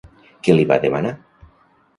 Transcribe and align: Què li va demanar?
Què 0.47 0.55
li 0.55 0.65
va 0.71 0.79
demanar? 0.87 1.13